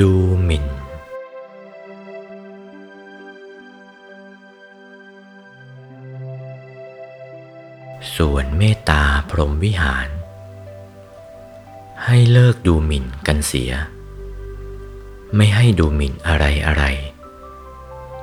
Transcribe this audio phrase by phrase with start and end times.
[0.00, 0.12] ดู
[0.44, 0.66] หมิ่น
[8.16, 10.08] ส่วนเมตตาพรหมวิหาร
[12.04, 13.72] ให้เลิกดูหมิ่นกันเสีย
[15.36, 16.84] ไม่ให้ดูหมิ่นอะไรอะไร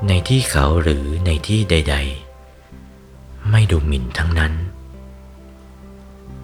[0.07, 1.95] ในที่เขาหรือในที่ใด
[2.73, 4.53] ๆ ไม่ดูหมิ่นทั้งนั้น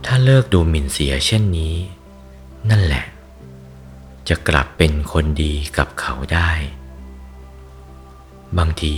[0.06, 1.76] ถ้าเลิกดูหมิ่นเสียเช่นนี้
[2.72, 3.06] นั่นแหละ
[4.30, 6.52] จะกลับเป็นคนดีกับเขาได้
[8.58, 8.96] บางที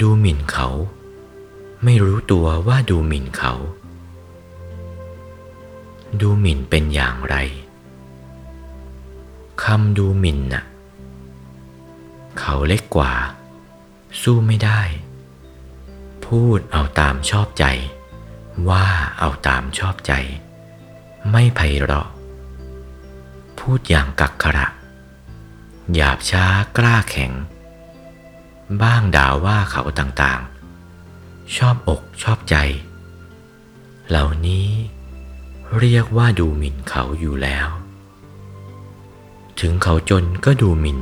[0.00, 0.68] ดูหมิ่นเขา
[1.84, 3.52] ไม่รู้ตัวว่าดูหมิ่นเขา
[6.20, 7.36] ดูหมิ่นเป็นอย่างไร
[9.62, 10.64] คำดูหมิ่นน่ะ
[12.38, 13.12] เขาเล็กกว่า
[14.22, 14.80] สู้ไม่ได้
[16.26, 17.64] พูดเอาตามชอบใจ
[18.68, 18.84] ว่า
[19.18, 20.12] เอาตามชอบใจ
[21.30, 22.08] ไม่ไพเราะ
[23.58, 24.66] พูดอย่างกักขระ
[25.94, 26.44] หยาบช้า
[26.76, 27.32] กล้าแข็ง
[28.82, 32.56] บ้างด่าว่าเขาต่างๆ ชอบอกชอบใจ
[34.08, 34.68] เหล่านี้
[35.78, 37.68] เรียกว่าดูหมิ่นเขาอยู่แล้ว
[39.60, 40.98] ถึงเขาจนก็ดูหมิ่น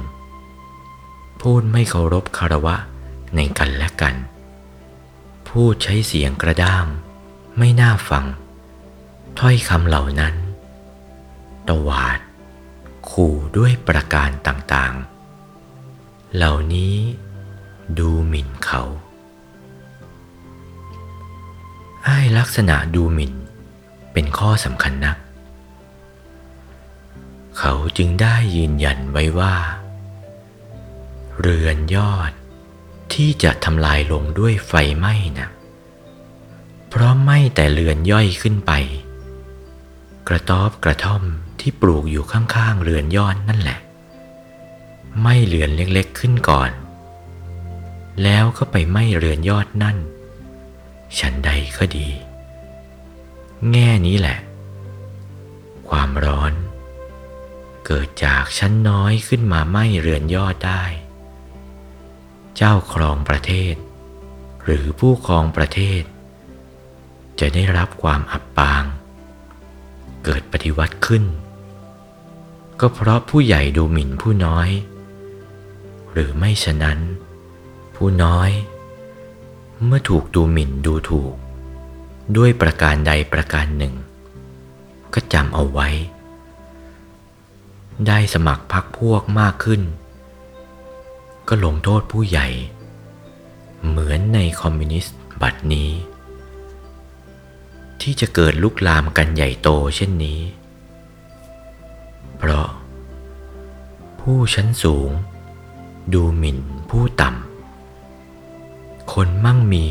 [1.40, 2.76] พูดไม่เคารพคารวะ
[3.34, 4.14] ในกันและกัน
[5.48, 6.86] พูดใช้เสียงกระด้าง
[7.58, 8.24] ไม่น่าฟัง
[9.38, 10.34] ถ้อยคำเหล่านั้น
[11.68, 12.18] ตวาด
[13.12, 16.96] ขู่ด้วยประการต่างๆ เหล่านี้
[17.98, 18.82] ดูหมิ่นเขา
[22.06, 23.34] ให้ลักษณะดูหมิ่น
[24.12, 25.16] เป็นข้อสำคัญนัก
[27.58, 29.54] เขาจึงได้ยืนยันไว้ว่า
[31.40, 32.32] เรือนยอด
[33.12, 35.48] ที่จะทำลายลงด้วยไฟไหม้นะ
[36.88, 38.72] เพราะไหม้แต่เรือนย่อยขึ้นไป
[40.28, 41.22] กระต๊อบกระท่อม
[41.60, 43.78] ที่ปลูกอยู่ข้างๆเรือนยอดนั่นแหละ
[45.20, 46.70] ไม้เรือนเล็กๆขึ้นก่อน
[48.22, 49.96] แล้วก็ไปไม้เรือนยอดนั่น
[51.18, 52.08] ฉันใดก็ดี
[53.70, 54.38] แง่นี้แหละ
[55.88, 56.52] ความร้อน
[57.86, 60.82] เกิดจากชั้นน้อยขึ้นมาไม้เรือนยอดได้
[62.56, 63.74] เจ้าครองประเทศ
[64.64, 66.02] หรือผู้ครองประเทศ
[67.40, 68.84] จะได้รับความอับปาง
[70.24, 71.24] เกิดปฏิวัติขึ้น
[72.80, 74.68] ก็เพราะผู้ใหญ่ดูหมิ่นผู้น้อย
[76.12, 76.98] หรือไม่ฉะนั้น
[77.96, 78.50] ผู้น้อย
[79.84, 81.34] เมื่อถูกดูหมิ่นดูถูก
[82.36, 83.94] ด้วยประการใดประการหนึ่ง
[85.14, 85.88] ก็จำเอาไว้
[88.06, 89.82] ได้สมัครพักพวกมากขึ้น
[91.48, 92.48] ก็ลงโทษผู้ใหญ่
[93.88, 95.90] เหมือนในคอมมิวนิสต์บัดนี้
[98.02, 100.40] ที่จะเกิดลุกลามกันใหญ่โตเช่นนี้
[102.38, 102.68] เพราะ
[104.20, 105.10] ผู้ชั้นสูง
[106.12, 106.58] ดูหมิ่น
[106.90, 109.86] ผู้ต่ำ คนมั่งมี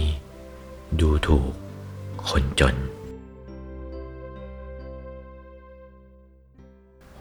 [1.00, 1.54] ดูถูก
[2.30, 2.76] คนจน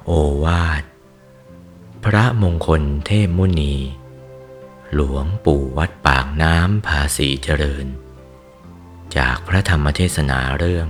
[0.05, 0.11] โอ
[0.45, 0.83] วาท
[2.05, 3.75] พระมงคลเทพมุนี
[4.95, 7.87] หลวงปู่วัดปากน้ำภาษีเจริญ
[9.19, 10.89] จากพระธรรมเทศนาเรื่อง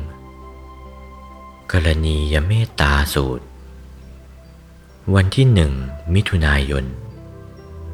[1.72, 3.44] กรณียเมตตาสูตร
[5.14, 5.72] วันที่หนึ่ง
[6.14, 6.84] มิถุนายน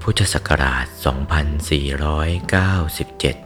[0.03, 0.87] พุทธศักราช
[3.43, 3.46] 2497